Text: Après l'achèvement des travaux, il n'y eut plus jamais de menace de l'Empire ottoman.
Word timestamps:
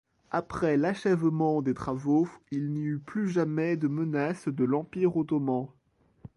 Après 0.31 0.77
l'achèvement 0.77 1.61
des 1.61 1.75
travaux, 1.75 2.27
il 2.49 2.71
n'y 2.71 2.81
eut 2.85 2.97
plus 2.97 3.29
jamais 3.29 3.77
de 3.77 3.87
menace 3.87 4.47
de 4.47 4.63
l'Empire 4.63 5.15
ottoman. 5.15 5.67